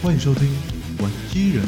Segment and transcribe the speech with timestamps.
[0.00, 0.46] 欢迎收听
[1.02, 1.64] 《玩机人》。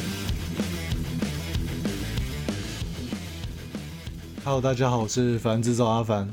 [4.45, 6.33] Hello，大家好，我是凡制造阿凡。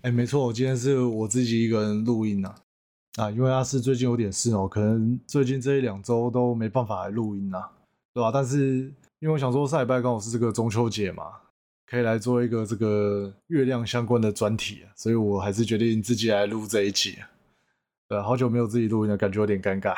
[0.00, 2.54] 哎，没错，我今天是我自己一个人录音啊。
[3.16, 7.70] 啊，因为阿四最近有点事哦，可能最近这一两周都没办法来录音啊，
[8.14, 8.30] 对吧？
[8.32, 11.24] 但是因为我想说，上礼拜刚好是这个中秋节嘛，
[11.86, 17.18] 可以来做一个这个月亮相关的专题啊，所以我还是决定自己来录这一集。
[18.08, 19.94] 对，好久没有自己录音了，感觉有点尴尬。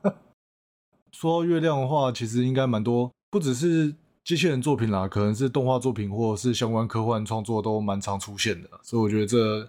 [1.12, 3.94] 说到月亮的话，其实应该蛮多，不只是
[4.24, 9.68] 机器人作品啦，可能是动画作品或者是相关科幻创作都蛮常出现的，所以我觉得这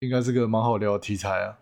[0.00, 1.58] 应该是个蛮好聊的题材啊。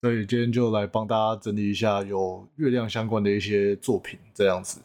[0.00, 4.80] 所以今天就来帮大家整理一下有月亮相关的一些作品，这样子。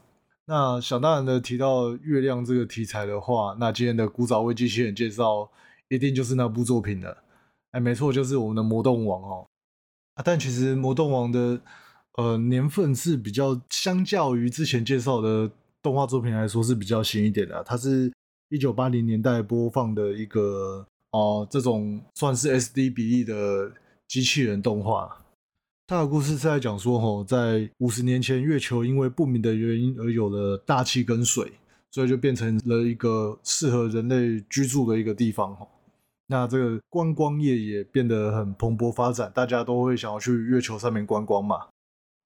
[0.46, 5.48] 那想当然的提到月亮这个题材的话，那今天的古早味机器人介绍
[5.88, 7.16] 一定就是那部作品了。
[7.72, 9.48] 哎，没错，就是我们的魔动王哦。
[10.16, 11.60] 啊，但其实魔动王的
[12.18, 15.50] 呃年份是比较相较于之前介绍的
[15.82, 18.12] 动画作品来说是比较新一点的，它是
[18.50, 23.72] 一九八零年代播放的一个哦、这种算是 SD 比例的
[24.08, 25.16] 机器人动画。
[25.86, 31.52] 它的故事是在讲说，吼，在五十年前，月球因为不明的原因而有了大气跟水，
[31.92, 35.68] 所以就变成了一个适合人类居住的一个地方，吼。
[36.34, 41.68] 那这个观光业也变得很蓬勃发展，大家都会想要去月球上面观光嘛。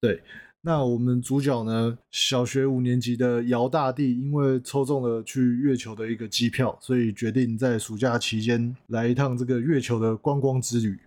[0.00, 0.22] 对，
[0.62, 10.98] 那我们主角呢，小学五年级的姚大帝，因为抽中了去月球的一个机票，所以决定在暑假期间来一趟这个月球的观光之旅。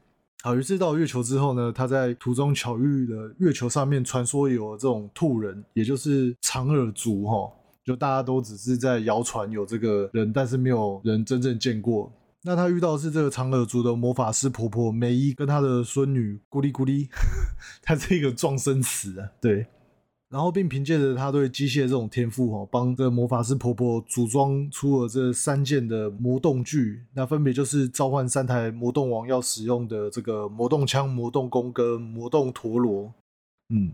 [0.44, 7.52] 好，于是到月球之后呢，他在途中巧遇了月球上面传说有这种兔人，也就是长耳族哈，
[7.83, 12.13] 就大家都只是在谣传有这个人，但是没有人真正见过。
[12.44, 17.08] 那他遇到是这个长耳族的魔法师婆婆梅伊跟她的孙女咕哩咕哩，
[17.84, 19.67] 她是一个状声词啊，对。
[20.30, 33.13] 然后并凭借着他对机械这种天赋哦，帮这魔法师婆婆组装出了这三件的魔动具，那分别就是召唤三台魔动王要使用的这个魔动枪、魔动弓跟魔动陀螺。
[33.69, 33.91] 嗯，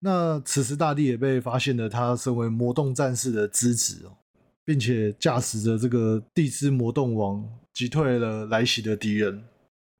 [0.00, 4.16] 那此时大地也被发现了，他身为魔动战士的资质哦。
[4.64, 9.42] 并且驾驶着这个地之魔动王击退了来袭的敌人。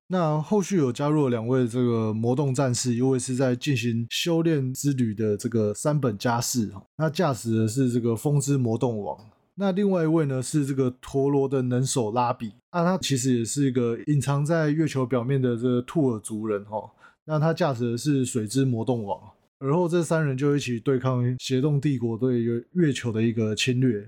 [0.06, 9.18] 那后续有加入了两位这个魔动战士，一位是在进行修炼之旅的这个三本家士，那驾驶的是这个风之魔动王。
[9.56, 16.78] 那另外一位呢是这个陀螺的能手拉比，那他其实也是一个隐藏在月球表面的这个兔耳族人哈。
[17.24, 19.18] 那他驾驶的是水之魔动王，
[19.58, 24.06] 而后这三人就一起对抗邪动帝国对月月球的一个侵略。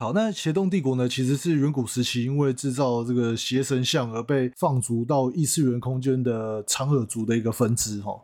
[0.00, 8.22] 好，那邪洞帝国呢，其实是远古时期因为制造这个邪神像而被放逐到异次元空间的长耳族的一个分支哈。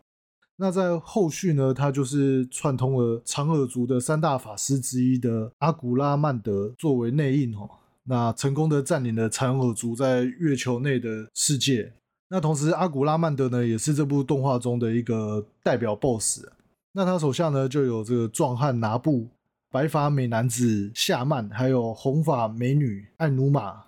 [0.55, 7.69] 那在后续呢，它就是串通了长耳族的三大法师之一的阿古拉曼德作为内应哈，
[8.05, 11.93] 那成功的占领了长耳族在月球内的世界。
[12.29, 16.47] 那同时，阿古拉曼德呢，也是这部动画中的一个代表 BOSS。
[16.93, 19.27] 那他手下呢，就有这个壮汉拿布。
[19.75, 23.87] 白发美男子夏曼，还有红发美女艾努玛，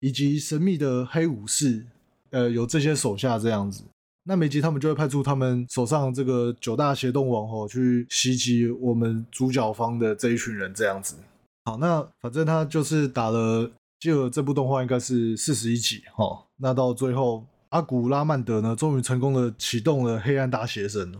[0.00, 1.86] 以及神秘的黑武士，
[2.28, 3.84] 呃，有这些手下这样子。
[4.24, 11.16] 那每集他们就会派出他们手上这个九大邪动王吼，去袭击我们主角方的这一群人这样子。
[11.64, 13.70] 好，那反正他就是打了，
[14.00, 16.44] 记得这部动画应该是四十一集哈。
[16.58, 21.14] 那到最后，阿古拉曼德呢，终于成功的启动了黑暗大邪神，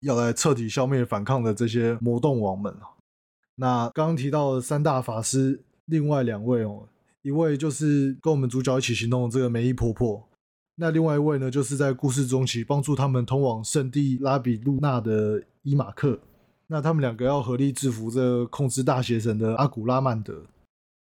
[0.00, 2.76] 要来彻底消灭反抗的这些魔动王们。
[3.60, 6.88] 那刚刚提到的三大法师，另外两位哦，
[7.22, 10.28] 一位就是跟我们主角一起行动的这个梅伊婆婆，
[10.76, 16.20] 那另外一位呢，就是在故事中期帮助他们通往圣地拉比路纳的伊马克。
[16.68, 20.44] 那他们两个要合力制服这控制大邪神的阿古拉曼德。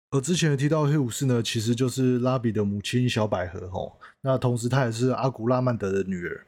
[0.10, 3.94] 而之前提到黑武士呢，其实就是拉比的母亲小百合哦。
[4.22, 6.46] 那同时她也是阿古拉曼德的女儿。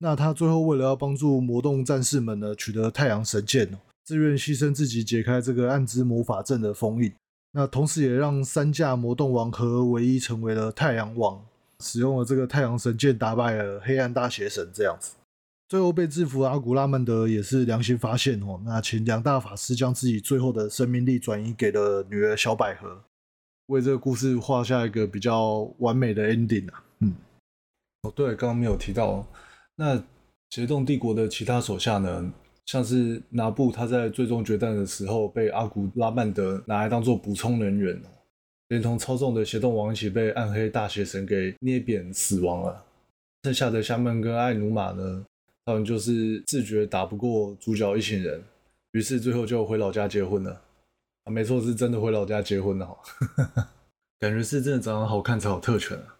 [0.00, 3.78] 那她最后为了要帮助魔动战士们呢，取得太阳神剑哦
[4.10, 7.12] 自愿牺牲自己解开这个暗之魔法阵的封印，
[7.52, 11.40] 那同时也让三架魔动王合而为一，成为了太阳王，
[11.78, 15.12] 使用了这个太阳神剑打败了黑暗大邪神，这样子。
[15.68, 23.00] 最后被制服的阿古拉曼德也是良心发现哦，那请两大法师将自己最后的生命力转移给了女儿小百合，
[23.66, 26.82] 为这个故事画下一个比较完美的 ending 啊。
[26.98, 27.14] 嗯，
[28.02, 29.24] 哦对，刚刚没有提到，
[29.76, 30.02] 那
[30.50, 32.32] 邪洞帝国的其他手下呢？
[32.70, 38.00] 像是拿布，他在最终决战的时候被阿古拉曼德拿来当做补充人员，
[38.68, 42.84] 连同操纵的邪动王一起被暗黑大邪神给捏扁死亡了。
[43.42, 45.24] 剩下的夏曼跟艾努玛呢，
[45.64, 48.40] 他们就是自觉打不过主角一行人，
[48.92, 50.62] 于是最后就回老家结婚了。
[51.24, 52.96] 啊，没错，是真的回老家结婚了，
[54.20, 56.19] 感觉是真的长得好看才有特权啊。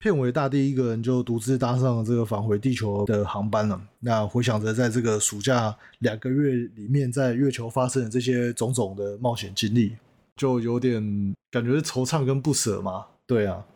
[0.00, 3.80] 片尾大地一个人就独自搭上了这个返回地球的航班了。
[3.98, 9.96] 那回想着在这个暑假两个月里面，在月球发生的这些种种的冒险经历，
[10.36, 13.06] 就有点感觉是惆怅跟不舍嘛。
[13.26, 13.66] 对啊，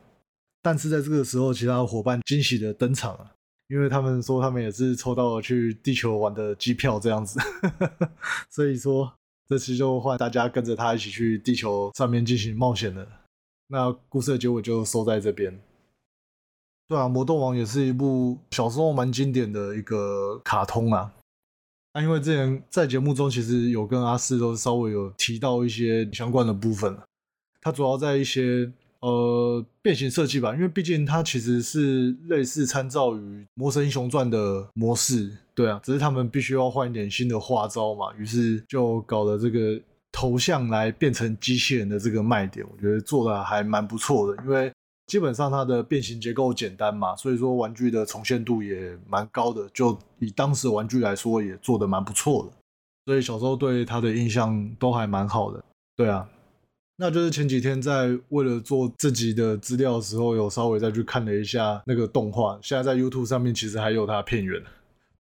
[0.63, 3.33] 但是在这个时候，其他伙伴惊喜的登场了，
[3.67, 7.41] 因为他们说他们也是抽到了去地球玩的机票这样子，
[8.49, 9.13] 所以说
[9.49, 13.05] 这期就换大家跟着他一起去地球上面进行冒险了。
[13.67, 15.59] 那故事的结尾就收在这边。
[16.89, 21.11] 对啊，《魔动王》也是一部小时候蛮经典的一个卡通啊。
[21.95, 26.95] 那因为之前在节目中其实有跟阿士都稍微有提到一些相关的部分。
[27.63, 28.71] 它主要在一些
[29.01, 33.21] 呃变形设计吧，因为毕竟它其实是类似参照于
[33.55, 35.31] 《魔神英雄传》的模式。
[35.55, 39.79] 对啊，只是他们必须要换一点新的花招嘛，于是就搞了这个
[40.11, 42.67] 头像来变成机器人的这个卖点。
[42.71, 44.72] 我觉得做的还蛮不错的，因为。
[45.07, 49.69] 基本上它的变形结构简单嘛，所以说玩具的重现度也蛮高的。
[49.75, 52.53] 就以当时玩具来说，也做得蛮不错的。
[53.05, 55.63] 所以小时候对它的印象都还蛮好的。
[55.97, 56.29] 对啊，
[56.97, 62.59] 那就是前几天在为了做这集的资料的时候，有稍微再去看了一下那个动画。
[62.63, 64.63] 现在在 YouTube 上面其实还有它的片源。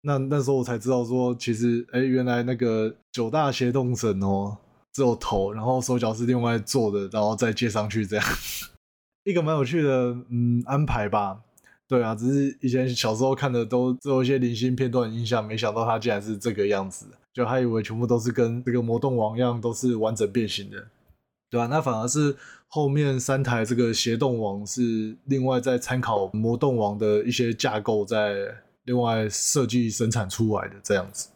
[0.02, 4.56] 那那时候我才知道说，其实哎，原来那个九大协动神哦，
[4.92, 8.24] 只有头，然后手脚是另外做的，然后再接上去这样。
[9.24, 11.40] 一个蛮有趣的嗯安排吧，
[11.86, 20.86] 对啊，只是以前小时候看的都只有一些零星片段印象，没想到它竟然是这个样子，就还以为全部都是跟这个魔动王一样都是完整变形的，
[21.50, 22.34] 对啊，那反而是
[22.68, 31.28] 后面三台这个协动王是另外在参考魔动王的一些架构，在另外设计生产出来的这样子。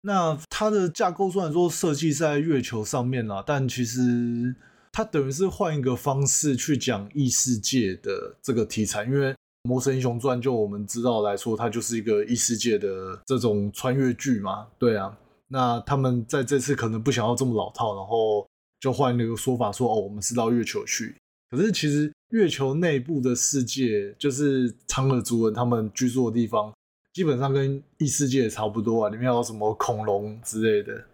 [0.00, 4.56] 那它的架构虽然说设计在月球上面啦，但其实。
[4.96, 9.30] 它等于是换一个方式去讲异世界的这个题材，因为
[9.64, 14.66] 《魔神英雄传》就我们知道来说，它就是一个异世界的这种穿越剧嘛。
[14.78, 15.14] 对啊，
[15.48, 18.48] 那他们在这次可能不想要这么老套，然后
[18.80, 21.14] 就换一个说法说，哦，我们是到月球去。
[21.50, 26.72] 可是其实月球内部的世界，就是苍耳族人他们居住的地方，
[27.12, 31.04] 基本上跟异世界差不多啊，里面有什么恐龙之类的，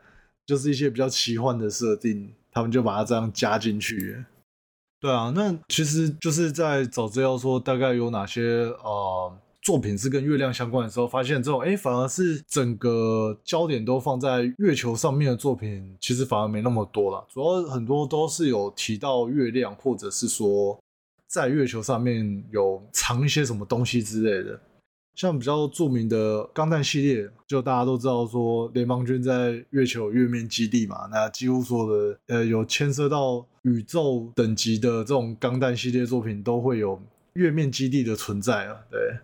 [0.46, 2.32] 就是一些比较奇幻的设定。
[2.52, 4.24] 他们就把它这样加进去，
[5.00, 8.42] 对啊，那其实就是在找资料说大概有哪些
[8.84, 17.26] 呃作品是跟月亮相关的时候，发现之后，哎，反而是整个焦点都放在月球上面的作品，其实反而没那么多了。
[17.28, 20.78] 主要很多都是有提到月亮，或者是说
[21.26, 24.60] 在月球上面有藏一些什么东西之类的。
[25.14, 37.00] 像比较著名的钢弹系列，就大家都知道说联邦军在月球月面基地嘛，那几乎所有的呃有牵涉到宇宙等级的这种钢弹系列作品都会有
[37.34, 38.76] 月面基地的存在啊。
[38.90, 39.18] 对，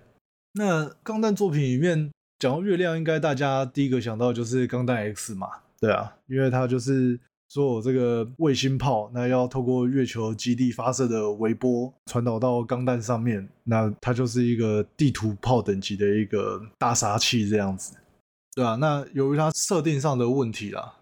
[0.53, 5.49] 那钢弹作品里面讲到月亮，应该大家第一个想到就是钢弹 X 嘛，
[5.81, 7.19] 对啊，因为它就是。
[7.49, 17.95] 做这个卫星炮，那要透过月球基地发射的微波传导到钢弹上面，那它就是一个地图炮等级的一个大杀器这样子，
[18.55, 20.95] 对啊，那由于它设定上的问题啦，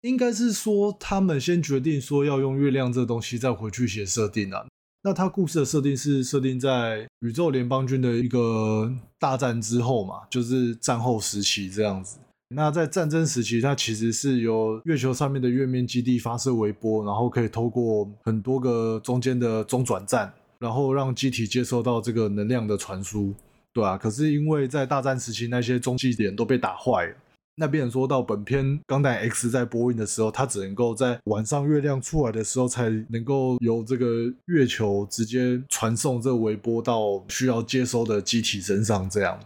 [0.00, 4.66] 应该是说他们先决定说要用月亮这东西，再回去写设定啊。
[5.06, 12.18] 那它故事的设定是设定在宇宙联邦军的一个大战之后嘛，就是战后时期这样子。
[12.54, 23.34] 那在战争时期，它其实是由月球上面的月面基地发射微波，然后可以透过很多个中间的中转站，然后让机体接收到这个能量的传输，
[23.72, 27.14] 对啊，可是因为在大战时期那些中继点都被打坏了，
[27.56, 39.38] 那边说到本片《钢弹 X》在播映的时候，它只能够在晚上月亮出来的时候才能够由这个月球直接传送这个微波到需要接收的机体身上，这样。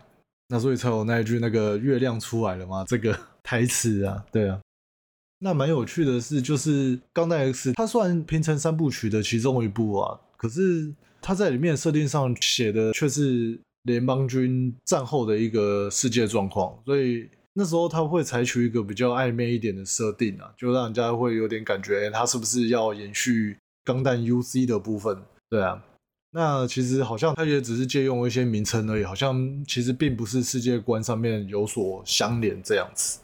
[0.48, 2.84] 那所以才有那一句那个月亮出来了吗？
[2.88, 4.58] 这个 台词啊，对啊。
[5.40, 25.22] 那蛮有趣的是，就是《钢弹 X》它算平成三部曲的其中一部啊，可是它在里面设定上写的却是联邦军战后的一个世界状况，所以那时候他会采取一个比较暧昧一点的设定啊，就让人家会有点感觉，哎他是不是要延续钢弹 UC 的部分？
[25.50, 25.84] 对啊。
[26.30, 33.20] 那其实好像他也只是借用一些名称而已，好像其实并不是世界观上面有所相连这样子。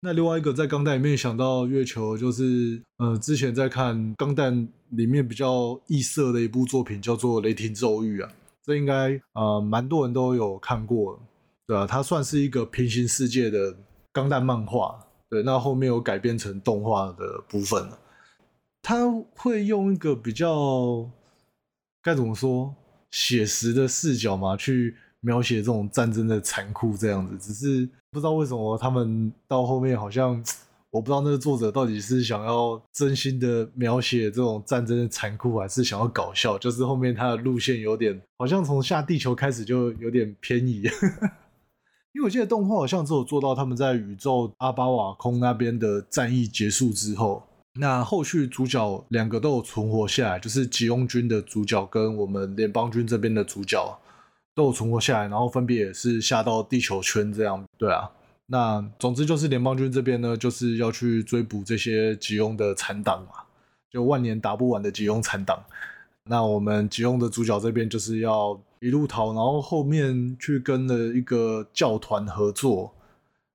[0.00, 8.30] 那另外一个在钢弹里面想到月球，就是呃之前在看钢弹里面比较异色的一部作品，叫做《雷霆咒域》啊，
[8.64, 11.20] 这应该呃蛮多人都有看过。
[11.66, 13.76] 对啊，它算是一个平行世界的
[14.12, 14.96] 钢弹漫画，
[15.28, 17.98] 对，那后面有改编成动画的部分了。
[18.82, 21.10] 他会用一个比较
[22.06, 22.72] 该怎么说
[23.10, 27.36] 写实的视角嘛，去描写这种战争的残酷这样子。
[27.36, 30.40] 只是不知道为什么他们到后面好像，
[30.88, 36.56] 我不知道那个作者到底是想要真心的描写这种战争的残酷，还是想要搞笑。
[36.56, 40.82] 就是后面他的路线有点好像从下地球开始就有点偏移。
[42.14, 47.42] 因为我记得动画好像只有做到他们在宇宙阿巴瓦空那边的战役结束之后。
[47.78, 53.98] 那后续主角两个都有存活下来，就是吉翁军的主角跟我们联邦军这边的主角
[54.54, 57.62] 都有存活下来，然后分别也是下到地球圈这样。
[57.76, 58.10] 对啊，
[58.46, 63.42] 那总之就是联邦军这边呢，就是要去追捕这些吉翁的残党嘛，
[63.90, 65.62] 就万年打不完的吉翁残党。
[66.24, 72.92] 那我们吉翁的主角这边就是要一路逃，然后后面去跟了一个教团合作。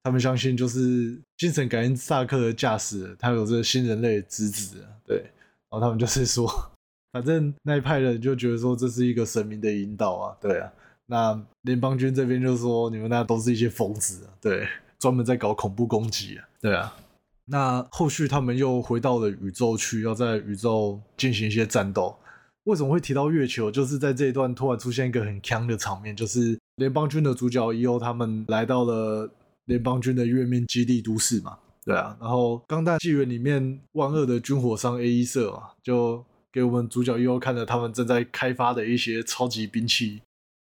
[0.04, 5.18] 他们相信就是精神感应萨克的驾驶，他有这新人类之子，对。
[5.70, 6.46] 然后他们就是说，
[7.12, 10.72] 反正那一派人就觉得说这是一个神明的引导啊，对啊。
[11.06, 14.68] 那联邦军这边就说你们那都是一些疯子，对，
[14.98, 16.98] 专门在搞恐怖攻击啊，对啊。
[17.46, 22.18] 那后续他们又回到了宇宙去，要在宇宙进行一些战斗。
[22.64, 23.70] 为什么会提到月球？
[23.70, 29.30] 就是在这一段突然出现一个很强的场面，就是联邦军的主角伊欧他们来到了。
[29.66, 35.24] 联邦军的月面基地都市嘛，对啊，然后《钢弹纪元》里面万恶的军火商 A.E.
[35.24, 40.22] 社嘛，就给我们主角又看了他们正在开发的一些超级兵器，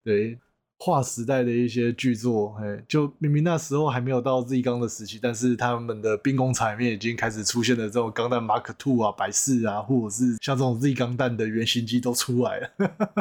[0.04, 0.40] 对，
[0.80, 12.70] 划时代的一些巨作，哎，就明明那时候还没有到 Z 钢的时期，但是他们的兵工厂里面已经开始出现了这种钢弹 Mark Two 啊、百四啊，或者是像这种 Z 钢弹的原型机都出来了，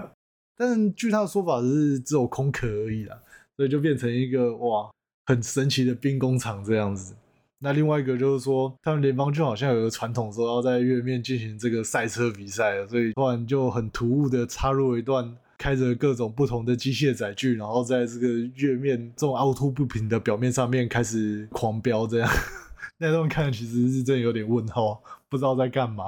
[0.57, 3.21] 但据他的说法是只有空壳而已啦，
[3.57, 4.91] 所以就变成一个哇。
[5.27, 7.15] 很神奇的兵工厂这样子。
[7.65, 18.27] 那另外一个就是说，他们联邦就好像有个传统，说要在月面进行这个赛车比赛，所以突然就很突兀的插入一段开着各种不同的机械载具，然后在这个
[18.57, 22.29] 月面这种凹凸不平的表面上面开始狂飙，这样
[22.99, 26.05] 那段看其实是真的有点问号，不知道在干嘛。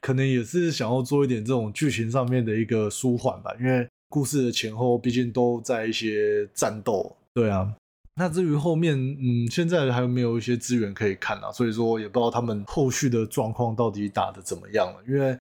[0.00, 7.72] 可能也是想要做一点这种剧情上面的一个舒缓吧，因为故事的前后毕竟都在一些战斗，对啊。
[8.18, 11.52] 那至于后面，嗯，现在还有没有一些资源可以看啊？
[11.52, 15.00] 所以说也不知道他们后续的状况到底打得怎么样了。
[15.06, 15.38] 因为，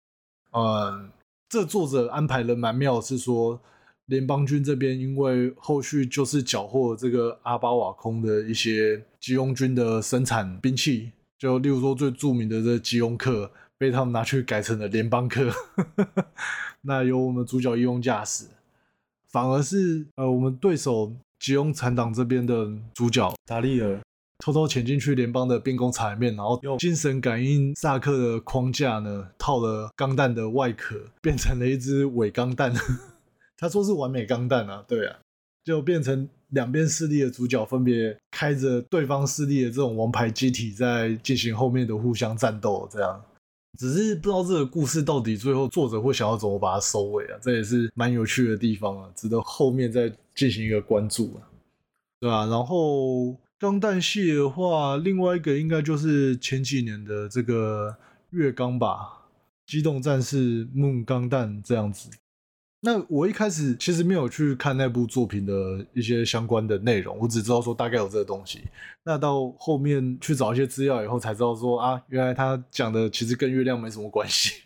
[0.51, 1.09] 嗯，
[1.49, 3.59] 这作者安排的蛮妙，是说
[4.05, 15.51] 联邦军这边因为后续就是缴获这个阿巴瓦空的一些吉翁军的生产兵器，就例如说最著名的这吉翁克被他们拿去改成了联邦克，
[16.81, 18.45] 那由我们主角伊翁驾驶，
[19.31, 21.15] 反而是呃我们对手。
[21.39, 23.99] 吉翁残党这边的主角达利尔
[24.39, 32.73] 偷偷潜进去联邦的兵工厂里面，然后用精神感应萨克的框架呢，套了钢弹的外壳，变成了一只伪钢弹。
[33.57, 35.17] 他说是完美钢弹啊，对啊，
[35.63, 43.21] 就变成两边势力的主角分别开着对方势力的这种王牌机体，在进行后面的互相战斗，这样。
[43.77, 47.37] 只是不知道这个故事到底最后作者会想要怎么把它收尾啊？
[47.41, 51.45] 这也是蛮有趣的地方啊，值得后面再进行一个关注啊，
[52.19, 52.45] 对吧？
[52.47, 57.95] 然后钢弹系的话，另外一个应该就是前几年的这个
[58.31, 59.25] 月钢吧，
[59.65, 62.09] 机动战士 Moon 钢弹这样子。
[62.79, 68.61] 那我一开始其实没有去看那部作品的一些相关的内容，我只知道说大概有这个东西。
[69.03, 74.61] 那到后面去找一些资料以后，才知道说啊，原来他讲的其实跟月亮没什么关系。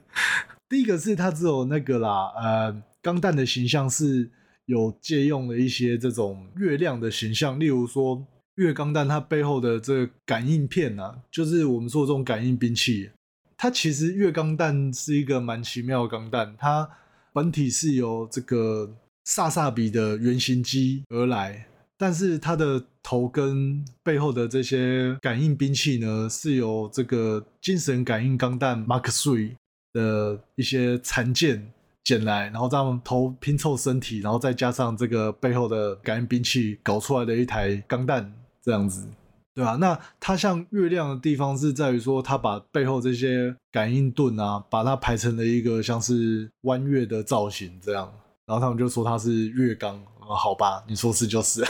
[0.66, 4.30] 第一个是他只有那个啦，呃，钢弹的形象是
[4.64, 13.10] 有借用了一些这种月亮的形象，例如说月钢弹它背后的这个感应片啊，就是我们说的这种感应兵器。
[13.58, 16.88] 它其实月钢弹是一个蛮奇妙的钢弹，它。
[17.32, 18.90] 本体是由这个
[19.24, 29.54] 萨萨比的原型机而来，但是它的头跟背后的这些感应兵器呢，是由这个精神感应钢弹 Mark Three
[29.92, 31.72] 的一些残件
[32.04, 39.06] 捡来，然后这样头拼凑身体，然后再加上这个背后的感应兵器搞出来的一台钢弹这样子。
[39.54, 48.10] 对啊，那它像月亮的地方是在于说，它把背后这些感应盾啊，把它排成了一个像是弯月的造型这样，
[48.46, 51.62] 然后他们就说它是月钢，好吧，你说是就是。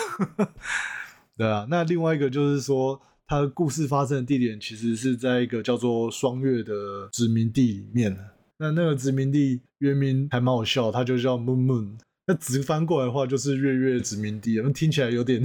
[1.36, 8.16] 对啊，那另外一个就是说，它的故事发生的地点其实是在一个叫做双月的殖民地里面。
[8.58, 11.98] 那那个殖民地原名还蛮好笑，它就叫 Moon Moon，
[12.28, 15.42] 那直翻过来的话就是月月殖民地，那听起来有点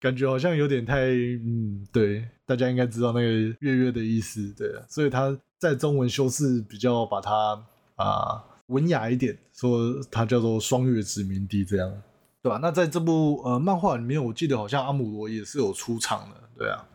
[0.00, 3.26] 感觉好像有点太嗯，对，大家应该知道那个
[3.60, 7.62] 月月的意思，对，所以他在中文修饰比较把它
[7.96, 12.02] 啊文雅一点，说它叫做双月殖民地这样，
[12.42, 12.58] 对吧、啊？
[12.62, 16.88] 那在这部呃漫画里面，我记得好像阿姆罗也是有出场的，对啊，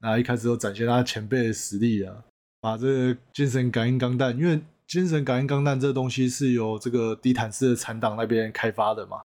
[0.00, 2.14] 那一开始就展现他前辈的实力啊，
[2.60, 4.60] 把这个精神感应钢弹，因为。
[4.86, 9.22] 精神感应钢弹这东西是由这个迪坦斯的残党那边开发的嘛？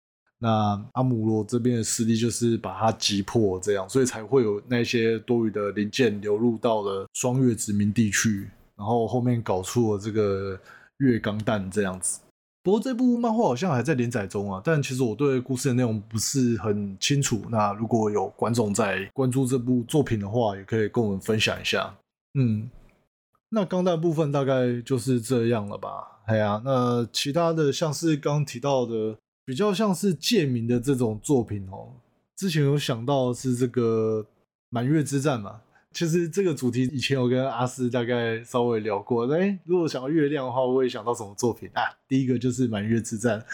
[0.42, 10.58] 那阿姆罗这边的实力就是把它击破，这样，所以才会有那些多余的零件流入到了双月殖民地区，然后后面搞出了这个
[10.98, 12.18] 月钢弹这样子。
[12.64, 17.42] 不过这部漫画好像还在连载中啊，但其实我对故事的内容不是很清楚。
[17.48, 21.94] 那如果有观众在关注这部作品的话，也可以跟我们分享一下。
[22.34, 22.68] 嗯。
[23.54, 26.22] 那钢弹部分大概就是这样了吧？
[26.24, 31.92] 哎呀，那其他的像是刚提到的，比较像是介明的这种作品哦。
[32.36, 34.26] 之前有想到是这个
[34.70, 35.60] 满月之战嘛。
[35.92, 39.30] 其实这个主题以前有跟阿斯大概稍微聊过。
[39.34, 41.82] 哎，如果想到月亮的话，我会想到什么作品啊？
[42.08, 43.44] 第一个就是满月之战，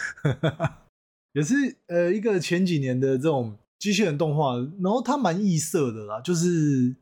[1.33, 6.95] 也是呃一个前几年的这种机器人动画，然后它蛮异色的啦，就是。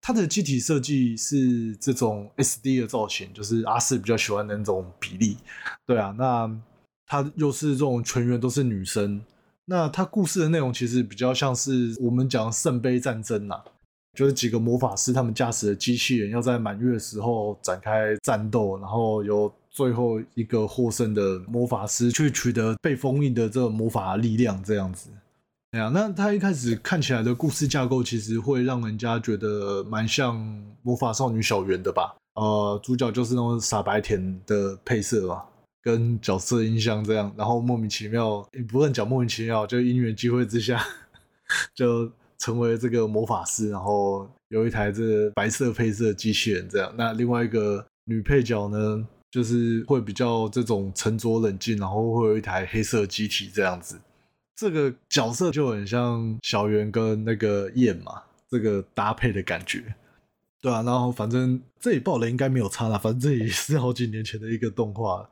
[0.00, 5.36] 它的机体设计是这种 SD 的造型，就是阿四比较喜欢的那种比例。
[5.84, 6.48] 对啊，那
[7.08, 9.20] 它又是这种全员都是女生。
[9.64, 13.56] 那它故事的内容其实比较像是我们讲圣杯战争呐，
[14.16, 25.10] 就是几个魔法师他们驾驶的机器人要在满月的时候展开战斗，然后由最后一个获胜的魔法师去取得被封印的这个魔法力量，这样子。
[25.72, 30.34] 哎呀，那他一开始看起来的故事架构，其实会让人家觉得蛮像
[30.82, 32.16] 魔法少女小圆的吧？
[32.36, 35.42] 呃，主角就是那种傻白甜的配色嘛，
[35.82, 40.84] 跟角色印象这样，然后莫名其妙，也不能讲莫名其妙，就因缘机会之下，
[41.74, 46.92] 就成为这个魔法师，然后有一台这白色配色机器人这样。
[46.96, 53.98] 那另外一个女配角呢，就是会比较这种沉着冷静，然后会有一台黑色机体这样子。
[54.56, 59.94] 这个角色就很像小圆跟那个燕嘛，这个搭配的感觉，
[60.60, 65.28] 对啊，然后反正这里爆雷应该没有差啦，反正这也是好几年前的一个动画，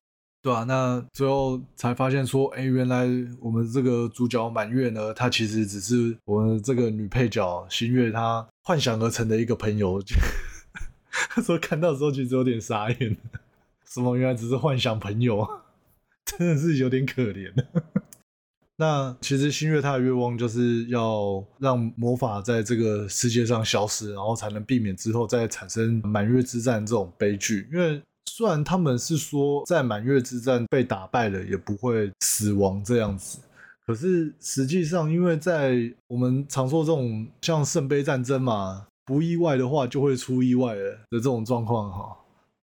[0.46, 3.04] 对啊，那最后才发现说，哎，原来
[3.40, 10.00] 我们这个主角满月呢，他其实只是我们这个女配角新月她幻想而成的一个朋友。
[11.30, 13.16] 他 说看到的时候其实有点傻眼，
[13.88, 15.44] 什么原来只是幻想朋友，
[16.24, 17.52] 真的是有点可怜。
[18.76, 27.68] 那其实新月他的愿望就是要让魔法在这个世界上消失，然后才能避免之后再产生满月之战这种悲剧。
[27.72, 28.00] 因为
[28.36, 33.38] 虽然他们是说在满月之战被打败了也不会死亡这样子，
[33.86, 42.14] 可是实际上因为在我们常说这种像圣杯战争嘛，不意外的话就会出意外的这种状况哈，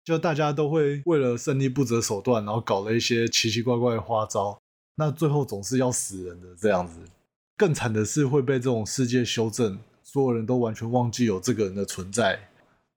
[0.04, 4.60] 就大家都会为了胜利不择手段，然后搞了一些奇奇怪怪的花招。
[4.98, 7.00] 那最后总是要死人的这样子，
[7.56, 12.38] 更惨的是会被这种世界修正，所有人都完全忘记有这个人的存在，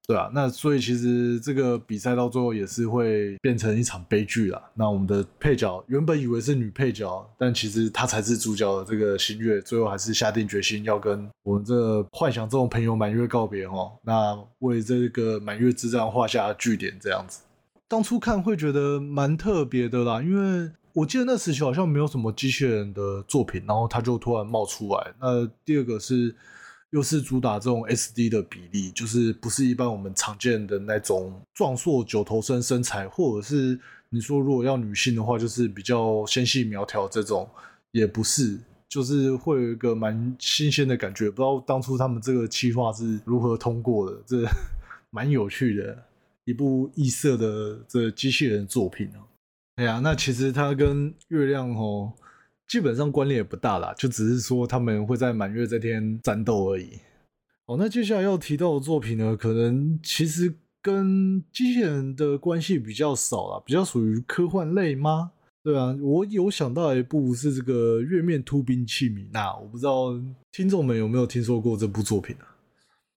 [0.07, 4.63] 对啊，那所以其实这个比赛到最后也是会变成一场悲剧啦。
[4.75, 13.93] 那我们的配角原本以为是女配角，但其实她才是主角的这个新月，最后还是下定决心要跟我们这幻想中的朋友满月告别哦。
[14.03, 17.41] 那为这个满月之战画下句点，这样子。
[17.89, 20.71] 当初看会觉得蛮特别的啦，因为。
[20.95, 25.13] 我记得那时期好像没有什么机器人的作品，然后它就突然冒出来。
[25.21, 26.33] 那第二个是，
[26.95, 33.77] 又是主打这种 SD 的比例，就是不是一般我们常见的那种壮硕九头身身材，或者是
[34.11, 37.51] 你说如果要女性的话，就是比较纤细苗条这种，
[37.91, 41.29] 也不是，就是会有一个蛮新鲜的感觉。
[41.29, 44.47] 不知道当初他们这个企划是如何通过的，这
[45.11, 46.01] 蛮有趣的，
[46.45, 49.19] 一部异色的这机器人作品啊。
[49.75, 52.13] 哎呀，那其实它跟月亮哦，
[52.69, 56.99] 基本上关联也不大啦，就只是说他们会在满月这天战斗而已。
[57.67, 65.33] 哦，那接下来要提到的作品呢，可能其实跟机器人的关系比较少啦，比较属于科幻类吗？
[65.63, 70.13] 对啊，我有想到一部是这个《月面突兵器米娜》，我不知道
[70.53, 72.57] 听众们有没有听说过这部作品啊？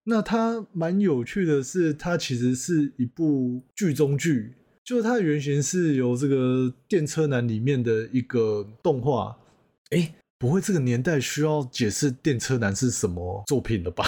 [0.06, 4.54] 那它蛮有趣的是，它其实是一部剧中剧。
[4.88, 9.38] 就是它的原型是由这个电车男里面的一个动画，
[9.90, 14.08] 哎，不会这个年代需要解释电车男是什么作品了吧？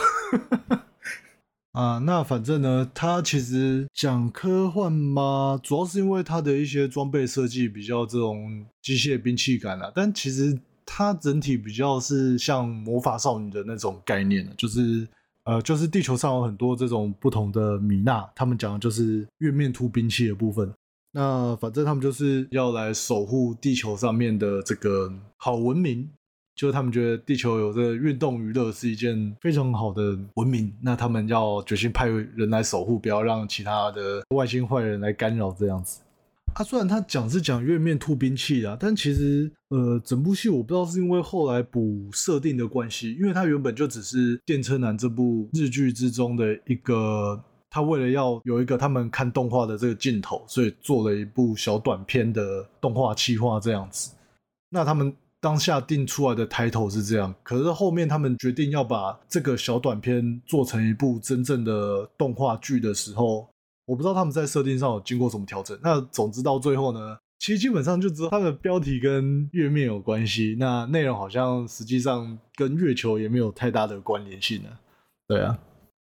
[1.76, 15.06] 啊，那反正呢，它其实讲科幻嘛，主要是因为它的一些装备设计比较这种机械兵器感啊，但其实它整体比较是像魔法少女的那种概念，就是
[15.44, 20.72] 呃，就是地球上有很多这种不同的米娜，他们讲的就是月面突兵器的部分。
[21.12, 26.10] 那反正他们就是要来守护地球上面的这个好文明。
[26.56, 36.02] 就是他们觉得地球有这个运动娱乐是一件非常好的文明，那他们要决心派人来守护，不要让其他的外星坏人来干扰这样子。
[36.56, 54.12] 啊，虽然他讲是讲月面突兵器啊，但其实呃，整部戏我不知道是因为后来补设定的关系，因为他原本就只是电车男这部日剧之中的一个，他为了要有一个他们看动画的这个镜头，所以做了一部小短片的动画企划这样子。
[54.70, 55.16] 那他们。
[55.42, 63.48] 当下定出来的抬头是这样，可是后面他们决定要把这个小短片做成一部真正的动画剧的时候，
[63.90, 65.76] 我不知道他们在设定上有经过什么调整。
[65.82, 74.70] 那总之到最后呢，其实基本上就知道它的标题跟月面有关系，那内容好像实际上跟月球也没有太大的关联性呢。
[75.28, 75.58] 对啊，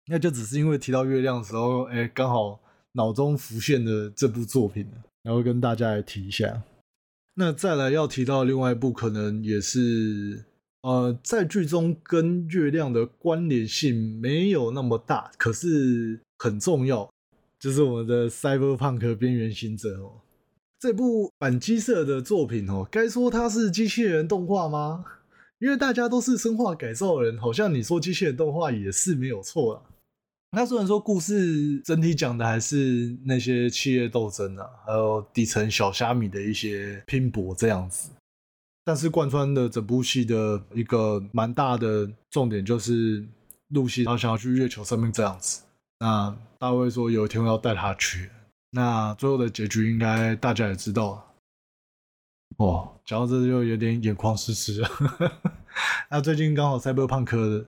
[0.06, 2.58] 那就只是因为提到月亮的时候，哎，刚好
[2.94, 4.84] 脑中浮现了这部作品，
[5.22, 6.60] 然后跟大家来提一下。
[7.34, 10.44] 那再来要提到另外一部，可能也是
[10.82, 17.08] 呃，在剧中跟月亮的关联性没有那么大，可是很重要，
[17.58, 20.20] 就是我们的《Cyberpunk 边缘行者》哦。
[20.80, 25.04] 这部反机社的作品哦，该说它是机器人动画吗？
[25.58, 29.82] 因为大家都是生化改造人，好像你说机器人动画也是没有错啦。
[30.52, 38.10] 那虽然说故事整体讲的还是那些企业斗争啊，还有底层小虾米的一些拼搏这样子，
[38.84, 43.26] 但是贯穿的整部戏的一个蛮大的重点就是
[43.70, 45.62] 露西她想要去月球上面这样子。
[46.00, 48.30] 那大卫说有一天我要带他去，
[48.70, 51.24] 那最后的结局应该大家也知道。
[52.56, 54.88] 哦，讲到这就有点眼眶湿湿了。
[56.10, 57.66] 那最近刚好《Cyberpunk 2077》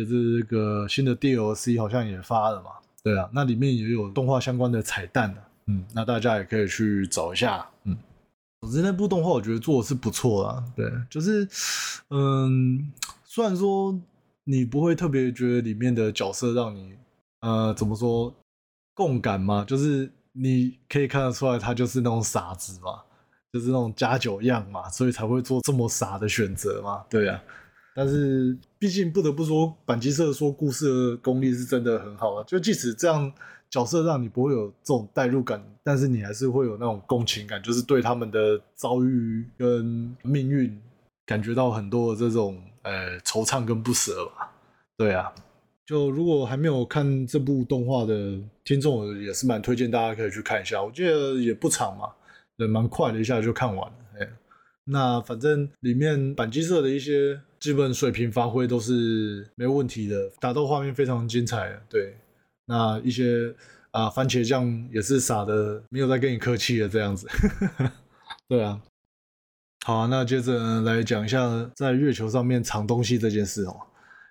[0.00, 2.70] 的这个新的 DLC 好像也发了嘛？
[3.02, 7.66] 对啊，那里面也有动画相关的彩蛋的，嗯，那大家也可以去找一下。
[7.84, 7.96] 嗯，
[8.60, 10.62] 总之那部动画我觉得做的是不错啦。
[10.76, 11.48] 对，就是
[12.10, 12.92] 嗯，
[13.24, 13.98] 虽然说
[14.44, 16.94] 你不会特别觉得里面的角色让你
[17.40, 18.34] 呃怎么说
[18.94, 23.02] 共感嘛，就是你可以看得出来他就是那种傻子嘛。
[23.52, 27.42] 就是那种假酒样嘛，所以才会做这么傻的选择嘛，对啊。
[27.96, 32.44] 但是毕竟不得不说，板机社说故事的功力是真的很好啊。
[32.46, 33.32] 就即使这样
[33.68, 40.80] 角色让你不会有这种代入感，但是你还是会有那种共情感，就是对他们的遭遇跟命运
[41.26, 44.48] 感觉到很多的这种呃惆怅跟不舍吧。
[44.96, 45.34] 对啊，
[45.90, 50.80] 就如果还没有看这部动画的听众，也是蛮推荐大家可以去看一下。
[50.80, 52.08] 我记得也不长嘛。
[52.58, 53.96] 也，蛮快的，一下就看完了。
[54.20, 54.28] 哎，
[54.84, 61.76] 那反正里面板机社的一些基本水平发挥都是没问题的，打斗画面非常精彩。
[61.88, 62.16] 对，
[62.66, 63.52] 那一些
[63.90, 67.26] 啊番茄酱也是撒的，没有再跟你客气了这样子。
[68.46, 68.80] 对啊，
[69.84, 73.76] 好，那接着来讲一下在月球上面藏东西这件事哦，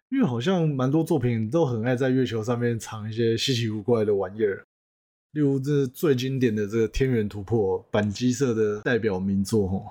[0.10, 4.64] 因为好像蛮多作品都很爱在月球上面藏一些稀奇古怪的玩意儿。
[5.34, 9.86] 例如，这最经典的这个《天元突破》板机社的代表名作哦。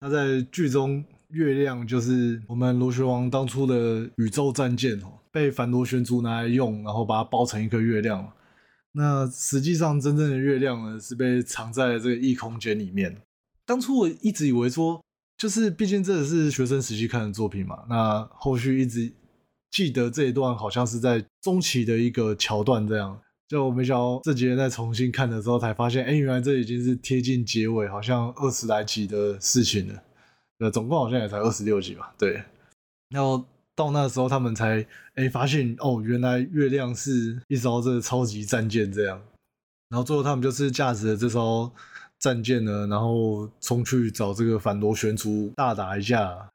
[0.00, 8.32] 那在剧中，月亮就是我们螺旋王当初的宇宙战舰哦，被反螺旋族拿来用，然后把它包成一个月亮。
[8.90, 13.16] 那实际上，真正的月亮呢，是被藏在这个异空间里面。
[13.64, 15.00] 当初我一直以为说，
[15.38, 19.12] 就是毕竟这是学生时期看的作品嘛，那后续一直
[19.70, 23.18] 记得这一段，好像是在中期的一个桥段这样。
[23.48, 30.02] 就我没想到这几天在重新看的时候，才发现，哎，原来这已经是贴近结尾，好像二十来集的事情了。
[30.60, 32.14] 呃，总共好像也才二十六集吧。
[32.16, 32.40] 对，
[33.08, 39.20] 然后到那时候，他们才哎发现，哦，原来月亮是一艘这个超级战舰这样。
[39.88, 41.68] 然后最后他们就是驾驶着这艘
[42.20, 46.48] 战舰呢，然后冲去找这个反螺旋族大打一架。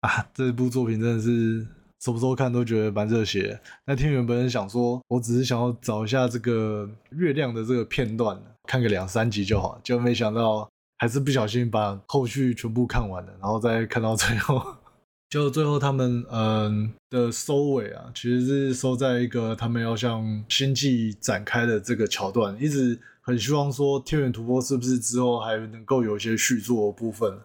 [0.00, 1.66] 啊，这部作品真的是。
[2.00, 3.60] 什么时候看都觉得蛮热血。
[3.84, 14.62] 那天原本想说，我只是想要找一下这个月亮的这个片段，看个两三集就好，就没想到还是不小心把后续全部看完了，然后再看到最后，
[15.28, 27.38] 就最后他们嗯的收尾啊，其实是收在一个他们要向星际展开的这个桥段，一直很希望说天元突破是不是之后还能够有一些续作的部分。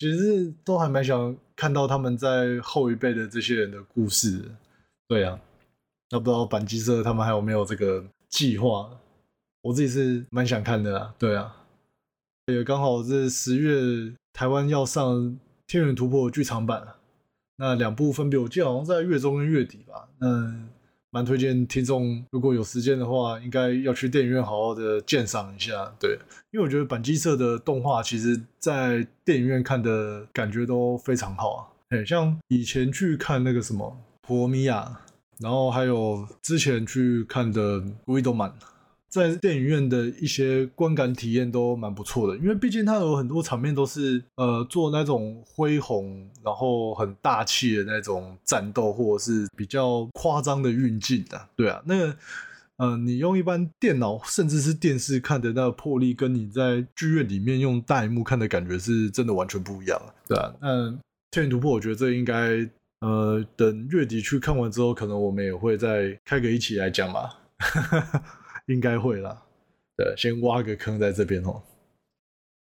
[0.00, 4.44] 其实都还蛮想看到他们在后一辈的这些人的故事，
[5.08, 5.40] 对啊。
[6.10, 8.88] 那不知道板机社他们还有没有这个计划？
[9.62, 11.56] 我自己是蛮想看的啊，对啊，
[12.46, 15.16] 也刚好是十月台湾要上
[15.66, 16.94] 《天元突破》剧场版，
[17.56, 20.68] 那两部分别我记得好像在月中跟月底吧，嗯
[21.10, 26.18] 蛮推荐听众如果有时间的话，应该要去电影院好好的鉴赏一下，对，
[26.50, 34.82] 因为我觉得板机社的动画其实在电影院看的感觉都非常好啊，很，像以前去看那个什么《普罗米亚》，
[35.42, 38.50] 然后还有之前去看的《维多曼》。
[39.08, 51.48] 在电影院的一些观感体验都蛮不错的，因为毕竟它有很多场面都是呃做那种恢宏，然后很大气的那种战斗，或者是比较夸张的运镜的。
[51.56, 52.16] 对啊，那个
[52.76, 60.00] 呃，你用一般电脑甚至是电视看的那个魄力，跟你在剧院里面用大荧幕看的感觉是真的完全不一样。
[60.28, 60.68] 对啊，那
[61.30, 62.68] 《天元突破》我觉得这应该
[63.00, 67.40] 呃等月底去看完之后，可能我们也会再开个一起来讲吧。
[68.68, 69.42] 应该会啦，
[69.96, 71.62] 对，先挖个坑在这边哦。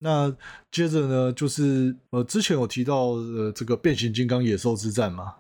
[0.01, 0.37] 那
[0.73, 5.37] 接着呢，就是呃，之前有提到呃，这个变形金刚野兽之战嘛，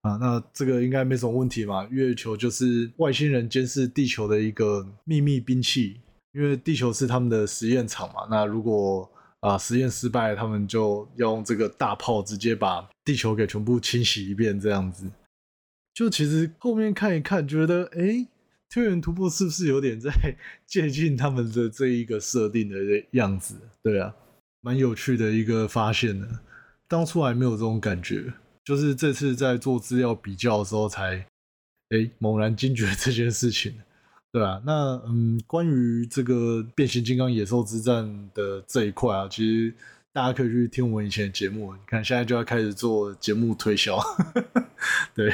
[0.00, 1.86] 啊，那这个应该没什么问题嘛。
[1.90, 6.00] 月球就是外星人监视地球的一个秘密兵器，
[6.32, 8.26] 因为地球是他们的实验场嘛。
[8.30, 9.08] 那如果
[9.40, 15.06] 啊、实验失败，他们就要用这个大炮直接把地球给全部清洗一遍，这样子。
[15.92, 17.98] 就其实后面看一看，觉得哎。
[17.98, 18.28] 诶
[18.70, 20.10] 天元突破是不是有点在
[20.66, 22.76] 接近他们的这一个设定的
[23.12, 23.54] 样子？
[23.82, 24.14] 对啊，
[24.60, 26.40] 蛮有趣的一个发现呢。
[26.86, 28.32] 当初还没有这种感觉，
[28.64, 31.26] 就是这次在做资料比较的时候才，
[31.90, 33.74] 哎，猛然惊觉这件事情。
[34.30, 39.74] 对啊，那嗯，关于这个变形金刚野兽之战的这一块啊，其实
[40.12, 41.72] 大家可以去听我们以前的节目。
[41.74, 43.98] 你看，现在就要开始做节目推销，
[45.14, 45.32] 对，